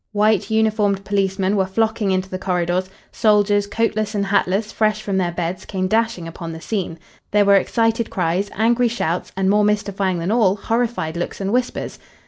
White 0.13 0.49
uniformed 0.49 1.05
policemen 1.05 1.55
were 1.55 1.67
flocking 1.67 2.09
into 2.09 2.27
the 2.27 2.39
corridors; 2.39 2.89
soldiers, 3.11 3.67
coatless 3.67 4.15
and 4.15 4.25
hatless, 4.25 4.71
fresh 4.71 4.99
from 5.03 5.17
their 5.17 5.31
beds, 5.31 5.63
came 5.63 5.87
dashing 5.87 6.27
upon 6.27 6.51
the 6.53 6.59
scene. 6.59 6.97
There 7.29 7.45
were 7.45 7.53
excited 7.53 8.09
cries, 8.09 8.49
angry 8.55 8.87
shouts 8.87 9.31
and, 9.37 9.47
more 9.47 9.63
mystifying 9.63 10.17
than 10.17 10.31
all, 10.31 10.55
horrified 10.55 11.15
looks 11.17 11.39
and 11.39 11.53
whispers. 11.53 11.99